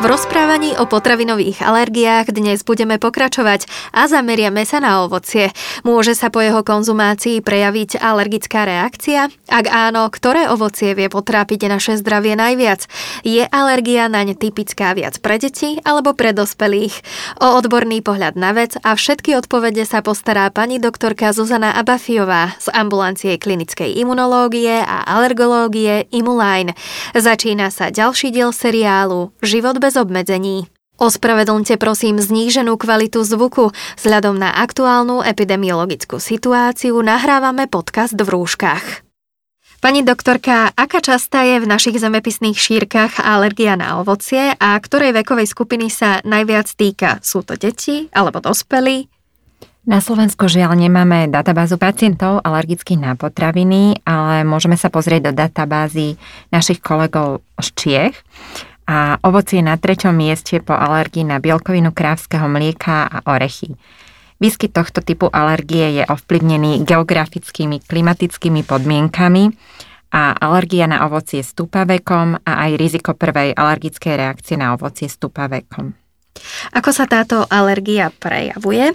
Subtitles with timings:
[0.00, 5.52] V rozprávaní o potravinových alergiách dnes budeme pokračovať a zameriame sa na ovocie.
[5.84, 9.28] Môže sa po jeho konzumácii prejaviť alergická reakcia?
[9.52, 12.88] Ak áno, ktoré ovocie vie potrápiť naše zdravie najviac?
[13.28, 17.04] Je alergia naň typická viac pre deti alebo pre dospelých?
[17.44, 22.72] O odborný pohľad na vec a všetky odpovede sa postará pani doktorka Zuzana Abafiová z
[22.72, 26.72] ambulancie klinickej imunológie a alergológie Imuline.
[27.12, 30.70] Začína sa ďalší diel seriálu Život bez bez obmedzení.
[31.02, 33.74] Ospravedlňte prosím zníženú kvalitu zvuku.
[33.98, 39.02] Vzhľadom na aktuálnu epidemiologickú situáciu nahrávame podcast v rúškach.
[39.82, 45.50] Pani doktorka, aká častá je v našich zemepisných šírkach alergia na ovocie a ktorej vekovej
[45.50, 47.18] skupiny sa najviac týka?
[47.24, 49.10] Sú to deti alebo dospelí?
[49.88, 56.20] Na Slovensku žiaľ nemáme databázu pacientov alergických na potraviny, ale môžeme sa pozrieť do databázy
[56.52, 58.14] našich kolegov z Čiech
[58.90, 63.78] a ovocie na treťom mieste po alergii na bielkovinu krávskeho mlieka a orechy.
[64.42, 69.54] Výskyt tohto typu alergie je ovplyvnený geografickými klimatickými podmienkami
[70.10, 75.46] a alergia na ovocie stúpa vekom a aj riziko prvej alergickej reakcie na ovocie stúpa
[75.46, 75.94] vekom.
[76.74, 78.90] Ako sa táto alergia prejavuje?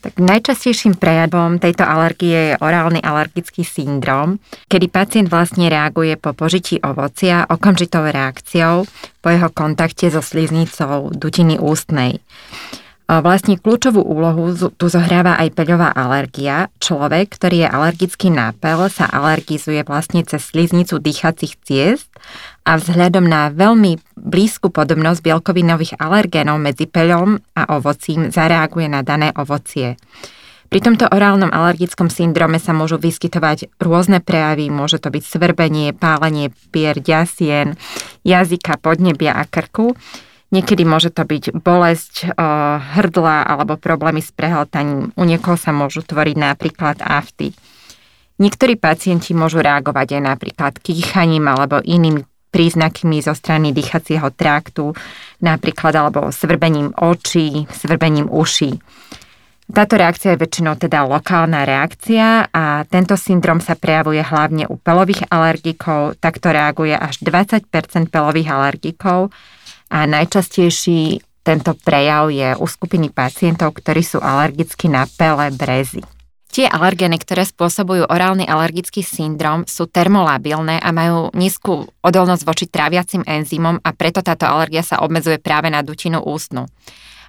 [0.00, 6.80] Tak najčastejším prejavom tejto alergie je orálny alergický syndrom, kedy pacient vlastne reaguje po požití
[6.80, 8.88] ovocia okamžitou reakciou
[9.20, 12.24] po jeho kontakte so sliznicou dutiny ústnej.
[13.10, 16.70] Vlastne kľúčovú úlohu tu zohráva aj peľová alergia.
[16.78, 22.06] Človek, ktorý je alergický na pel, sa alergizuje vlastne cez sliznicu dýchacích ciest
[22.62, 29.34] a vzhľadom na veľmi blízku podobnosť bielkovinových alergénov medzi peľom a ovocím zareaguje na dané
[29.34, 29.98] ovocie.
[30.70, 36.54] Pri tomto orálnom alergickom syndrome sa môžu vyskytovať rôzne prejavy, môže to byť svrbenie, pálenie
[36.70, 37.74] pier, ďasien,
[38.22, 39.98] jazyka, podnebia a krku.
[40.50, 42.34] Niekedy môže to byť bolesť
[42.98, 45.14] hrdla alebo problémy s prehltaním.
[45.14, 47.54] U niekoho sa môžu tvoriť napríklad afty.
[48.42, 54.90] Niektorí pacienti môžu reagovať aj napríklad kýchaním alebo inými príznakmi zo strany dýchacieho traktu,
[55.38, 58.74] napríklad alebo svrbením očí, svrbením uší.
[59.70, 65.30] Táto reakcia je väčšinou teda lokálna reakcia a tento syndrom sa prejavuje hlavne u pelových
[65.30, 67.70] alergikov, takto reaguje až 20%
[68.10, 69.30] pelových alergikov
[69.90, 76.00] a najčastejší tento prejav je u skupiny pacientov, ktorí sú alergickí na pele brezy.
[76.50, 83.22] Tie alergény, ktoré spôsobujú orálny alergický syndrom, sú termolabilné a majú nízku odolnosť voči tráviacim
[83.22, 86.66] enzymom a preto táto alergia sa obmedzuje práve na dutinu ústnu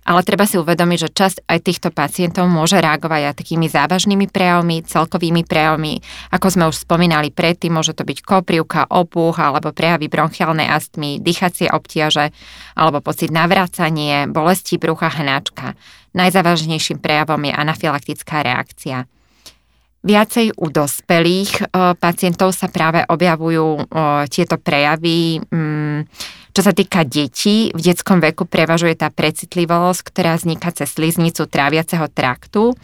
[0.01, 4.81] ale treba si uvedomiť, že časť aj týchto pacientov môže reagovať aj takými závažnými prejavmi,
[4.81, 6.01] celkovými prejavmi,
[6.34, 11.69] ako sme už spomínali predtým, môže to byť koprivka, opuch alebo prejavy bronchiálnej astmy, dýchacie
[11.69, 12.34] obtiaže
[12.73, 15.78] alebo pocit navracanie, bolesti brucha, hnačka.
[16.18, 19.06] Najzávažnejším prejavom je anafylaktická reakcia.
[20.01, 21.63] Viacej u dospelých e,
[21.94, 23.81] pacientov sa práve objavujú e,
[24.33, 25.38] tieto prejavy.
[26.51, 32.12] Čo sa týka detí, v detskom veku prevažuje tá precitlivosť, ktorá vzniká cez sliznicu tráviaceho
[32.12, 32.75] traktu.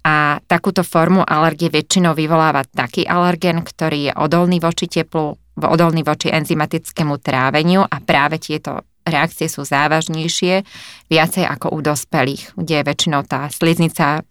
[0.00, 6.32] A takúto formu alergie väčšinou vyvoláva taký alergen, ktorý je odolný voči teplu, odolný voči
[6.32, 10.64] enzymatickému tráveniu a práve tieto reakcie sú závažnejšie,
[11.12, 14.24] viacej ako u dospelých, kde je väčšinou tá sliznica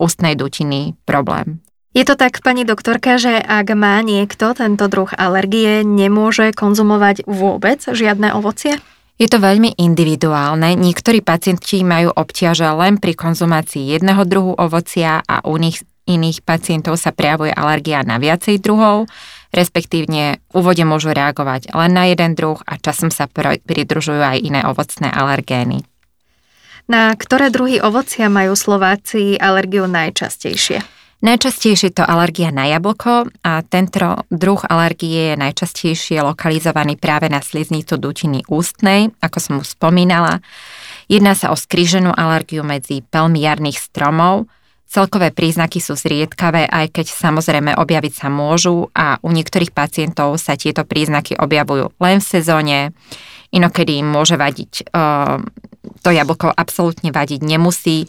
[0.00, 1.60] ústnej dutiny problém.
[1.96, 7.80] Je to tak, pani doktorka, že ak má niekto tento druh alergie, nemôže konzumovať vôbec
[7.80, 8.76] žiadne ovocie?
[9.16, 10.76] Je to veľmi individuálne.
[10.76, 17.00] Niektorí pacienti majú obťaže len pri konzumácii jedného druhu ovocia a u nich iných pacientov
[17.00, 19.08] sa prejavuje alergia na viacej druhov,
[19.56, 23.24] respektívne v úvode môžu reagovať len na jeden druh a časom sa
[23.64, 25.88] pridružujú aj iné ovocné alergény.
[26.92, 30.95] Na ktoré druhy ovocia majú Slováci alergiu najčastejšie?
[31.26, 37.98] Najčastejšie to alergia na jablko a tento druh alergie je najčastejšie lokalizovaný práve na sliznicu
[37.98, 40.38] dutiny ústnej, ako som už spomínala.
[41.10, 44.46] Jedná sa o skríženú alergiu medzi pelmi jarných stromov.
[44.86, 50.54] Celkové príznaky sú zriedkavé, aj keď samozrejme objaviť sa môžu a u niektorých pacientov sa
[50.54, 52.78] tieto príznaky objavujú len v sezóne.
[53.50, 54.94] Inokedy im môže vadiť
[56.06, 58.06] to jablko absolútne vadiť nemusí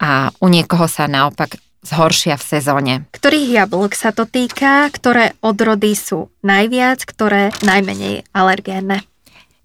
[0.00, 2.92] a u niekoho sa naopak zhoršia v sezóne.
[3.14, 4.90] Ktorých jablk sa to týka?
[4.90, 9.06] Ktoré odrody sú najviac, ktoré najmenej alergénne?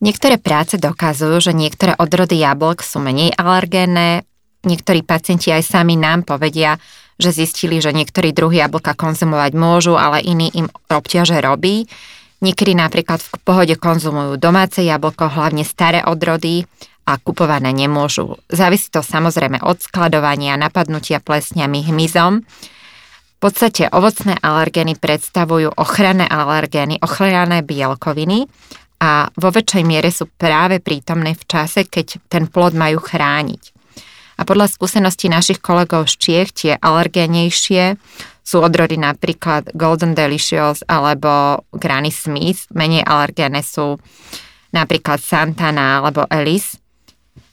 [0.01, 4.25] Niektoré práce dokazujú, že niektoré odrody jablk sú menej alergénne,
[4.65, 6.81] niektorí pacienti aj sami nám povedia,
[7.21, 11.85] že zistili, že niektorí druhy jablka konzumovať môžu, ale iný im obťaže robí.
[12.41, 16.65] Niekedy napríklad v pohode konzumujú domáce jablko, hlavne staré odrody
[17.11, 18.39] a kupované nemôžu.
[18.47, 22.47] Závisí to samozrejme od skladovania, napadnutia plesňami, hmyzom.
[22.47, 28.47] V podstate ovocné alergény predstavujú ochranné alergény, ochranné bielkoviny
[29.03, 33.75] a vo väčšej miere sú práve prítomné v čase, keď ten plod majú chrániť.
[34.39, 37.99] A podľa skúseností našich kolegov z Čiech tie alergénejšie
[38.41, 42.65] sú odrody napríklad Golden Delicious alebo Granny Smith.
[42.73, 44.01] Menej alergéne sú
[44.73, 46.81] napríklad Santana alebo Alice.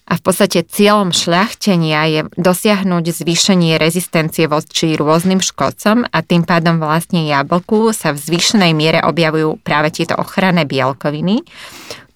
[0.09, 6.81] A v podstate cieľom šľachtenia je dosiahnuť zvýšenie rezistencie voči rôznym škodcom a tým pádom
[6.81, 11.45] vlastne jablku sa v zvýšenej miere objavujú práve tieto ochranné bielkoviny,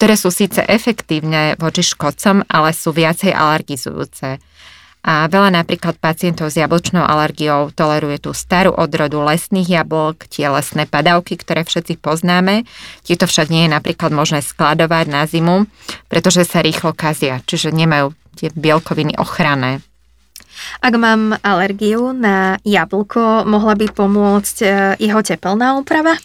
[0.01, 4.41] ktoré sú síce efektívne voči škodcom, ale sú viacej alergizujúce.
[5.03, 10.87] A veľa napríklad pacientov s jablčnou alergiou toleruje tú starú odrodu lesných jablok, tie lesné
[10.87, 12.63] padavky, ktoré všetci poznáme.
[13.03, 15.67] Tieto však nie je napríklad možné skladovať na zimu,
[16.07, 19.83] pretože sa rýchlo kazia, čiže nemajú tie bielkoviny ochranné.
[20.79, 24.67] Ak mám alergiu na jablko, mohla by pomôcť e,
[25.03, 26.15] jeho teplná úprava?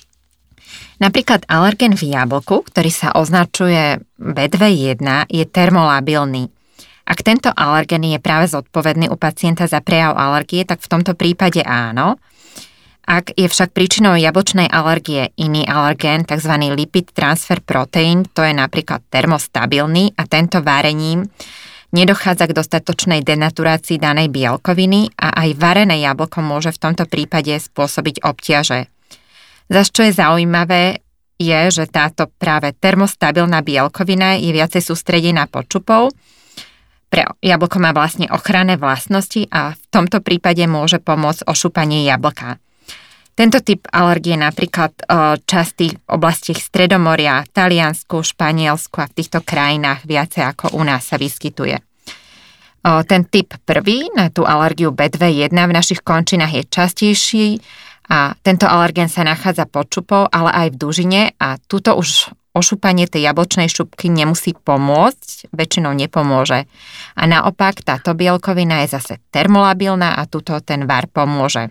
[0.99, 6.57] Napríklad alergen v jablku, ktorý sa označuje B21, je termolabilný.
[7.08, 11.64] Ak tento alergen je práve zodpovedný u pacienta za prejav alergie, tak v tomto prípade
[11.64, 12.20] áno.
[13.08, 16.52] Ak je však príčinou jablčnej alergie iný alergén, tzv.
[16.76, 21.25] lipid transfer protein, to je napríklad termostabilný a tento varením
[21.96, 28.20] nedochádza k dostatočnej denaturácii danej bielkoviny a aj varené jablko môže v tomto prípade spôsobiť
[28.20, 28.93] obťaže.
[29.72, 31.00] Zas čo je zaujímavé,
[31.40, 36.12] je, že táto práve termostabilná bielkovina je viacej sústredená počupov,
[37.08, 42.60] pre jablko má vlastne ochranné vlastnosti a v tomto prípade môže pomôcť ošúpanie jablka.
[43.38, 45.02] Tento typ alergie je napríklad e,
[45.46, 51.22] častý v oblastiach Stredomoria, Taliansku, Španielsku a v týchto krajinách viacej ako u nás sa
[51.22, 51.78] vyskytuje.
[51.78, 51.82] E,
[53.06, 57.46] ten typ prvý na tú alergiu B21 v našich končinách je častejší
[58.10, 63.06] a tento alergén sa nachádza pod čupou, ale aj v dužine a tuto už ošúpanie
[63.06, 66.66] tej jablčnej šupky nemusí pomôcť, väčšinou nepomôže.
[67.14, 71.70] A naopak táto bielkovina je zase termolabilná a tuto ten var pomôže.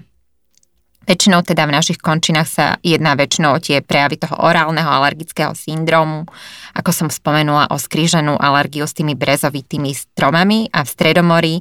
[1.08, 6.28] Väčšinou teda v našich končinách sa jedná väčšinou o tie prejavy toho orálneho alergického syndromu,
[6.76, 11.56] ako som spomenula o skríženú alergiu s tými brezovitými stromami a v Stredomorí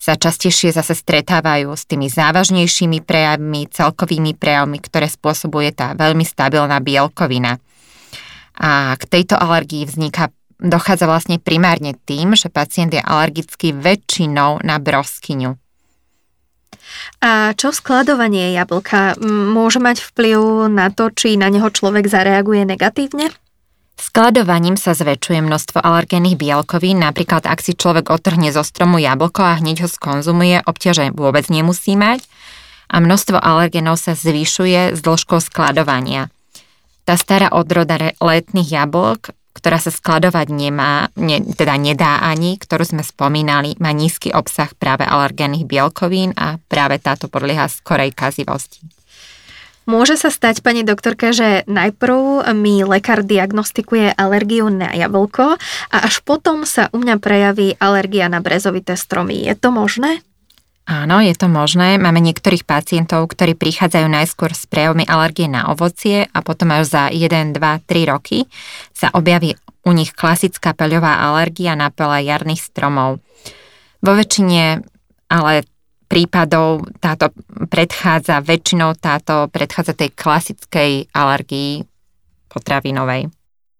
[0.00, 6.82] sa častejšie zase stretávajú s tými závažnejšími prejavmi, celkovými prejavmi, ktoré spôsobuje tá veľmi stabilná
[6.82, 7.62] bielkovina.
[8.60, 10.28] A k tejto alergii vzniká
[10.60, 15.56] dochádza vlastne primárne tým, že pacient je alergický väčšinou na broskyňu.
[17.24, 19.16] A čo skladovanie jablka?
[19.24, 23.32] Môže mať vplyv na to, či na neho človek zareaguje negatívne?
[24.00, 29.60] Skladovaním sa zväčšuje množstvo alergénnych bielkovín, napríklad ak si človek otrhne zo stromu jablko a
[29.60, 32.24] hneď ho skonzumuje, obťaže vôbec nemusí mať
[32.88, 36.32] a množstvo alergénov sa zvyšuje s dĺžkou skladovania.
[37.10, 43.02] Tá stará odroda letných jablok, ktorá sa skladovať nemá, ne, teda nedá ani, ktorú sme
[43.02, 48.86] spomínali, má nízky obsah práve alergénnych bielkovín a práve táto podlieha skorej kazivosti.
[49.90, 55.58] Môže sa stať, pani doktorka, že najprv mi lekár diagnostikuje alergiu na jablko
[55.90, 59.50] a až potom sa u mňa prejaví alergia na brezovité stromy.
[59.50, 60.22] Je to možné?
[60.90, 62.02] Áno, je to možné.
[62.02, 67.02] Máme niektorých pacientov, ktorí prichádzajú najskôr s prejavmi alergie na ovocie a potom až za
[67.14, 68.50] 1, 2, 3 roky
[68.90, 69.54] sa objaví
[69.86, 73.22] u nich klasická peľová alergia na pele jarných stromov.
[74.02, 74.82] Vo väčšine
[75.30, 75.62] ale
[76.10, 77.30] prípadov táto
[77.70, 81.86] predchádza, väčšinou táto predchádza tej klasickej alergii
[82.50, 83.30] potravinovej.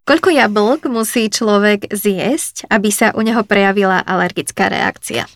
[0.07, 5.27] Koľko jablk musí človek zjesť, aby sa u neho prejavila alergická reakcia?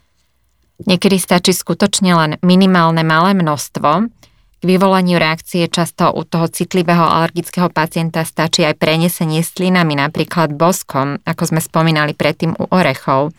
[0.82, 4.10] Niekedy stačí skutočne len minimálne malé množstvo.
[4.58, 11.20] K vyvolaniu reakcie často u toho citlivého alergického pacienta stačí aj prenesenie slinami, napríklad boskom,
[11.22, 13.36] ako sme spomínali predtým u orechov.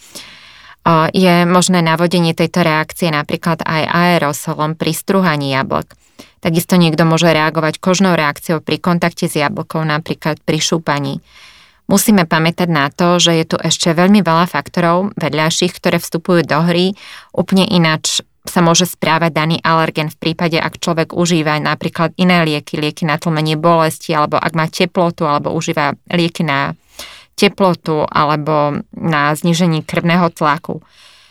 [1.17, 5.97] Je možné navodenie tejto reakcie napríklad aj aerosolom pri struhaní jablk.
[6.45, 11.25] Takisto niekto môže reagovať kožnou reakciou pri kontakte s jablkou, napríklad pri šúpaní.
[11.85, 16.59] Musíme pamätať na to, že je tu ešte veľmi veľa faktorov vedľajších, ktoré vstupujú do
[16.65, 16.97] hry.
[17.29, 22.77] Úplne ináč sa môže správať daný alergen v prípade, ak človek užíva napríklad iné lieky,
[22.77, 26.77] lieky na tlmenie bolesti, alebo ak má teplotu, alebo užíva lieky na
[27.33, 30.81] teplotu, alebo na znižení krvného tlaku.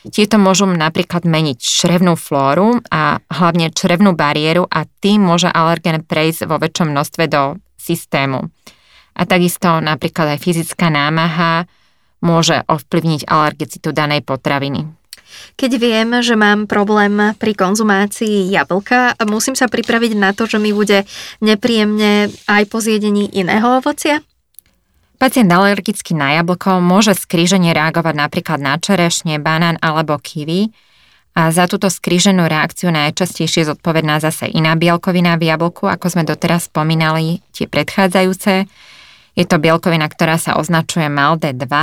[0.04, 6.44] Tieto môžu napríklad meniť črevnú flóru a hlavne črevnú bariéru a tým môže alergén prejsť
[6.44, 8.52] vo väčšom množstve do systému.
[9.14, 11.70] A takisto napríklad aj fyzická námaha
[12.24, 14.88] môže ovplyvniť alergicitu danej potraviny.
[15.54, 20.70] Keď viem, že mám problém pri konzumácii jablka, musím sa pripraviť na to, že mi
[20.70, 21.06] bude
[21.42, 24.22] nepríjemne aj po zjedení iného ovocia?
[25.18, 30.74] Pacient alergický na jablko môže skríženie reagovať napríklad na čerešne, banán alebo kiwi
[31.34, 36.70] a za túto skríženú reakciu najčastejšie zodpovedná zase iná bielkovina v jablku, ako sme doteraz
[36.70, 38.70] spomínali, tie predchádzajúce.
[39.34, 41.74] Je to bielkovina, ktorá sa označuje MALD2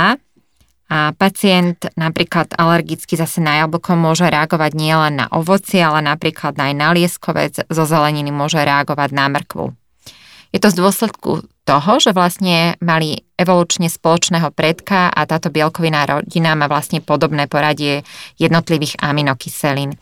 [0.92, 6.72] a pacient napríklad alergicky zase na jablko môže reagovať nielen na ovoci, ale napríklad aj
[6.76, 9.72] na lieskovec, zo zeleniny môže reagovať na mrkvu.
[10.52, 16.52] Je to z dôsledku toho, že vlastne mali evolučne spoločného predka a táto bielkoviná rodina
[16.52, 18.04] má vlastne podobné poradie
[18.36, 19.96] jednotlivých aminokyselín.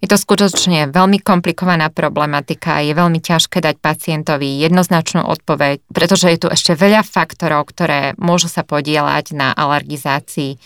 [0.00, 6.38] Je to skutočne veľmi komplikovaná problematika, je veľmi ťažké dať pacientovi jednoznačnú odpoveď, pretože je
[6.40, 10.56] tu ešte veľa faktorov, ktoré môžu sa podielať na alergizácii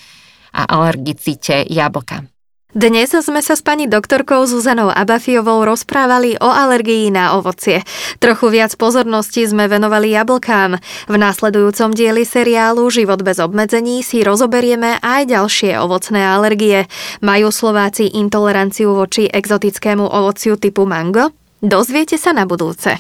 [0.55, 2.34] a alergicite jablka.
[2.75, 7.87] Dnes sme sa s pani doktorkou Zuzanou Abafiovou rozprávali o alergii na ovocie.
[8.19, 10.83] Trochu viac pozornosti sme venovali jablkám.
[11.07, 16.91] V následujúcom dieli seriálu Život bez obmedzení si rozoberieme aj ďalšie ovocné alergie.
[17.23, 21.31] Majú Slováci intoleranciu voči exotickému ovociu typu mango?
[21.63, 22.99] Dozviete sa na budúce.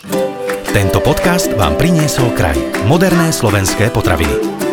[0.70, 2.54] Tento podcast vám priniesol kraj.
[2.86, 4.63] Moderné slovenské potraviny.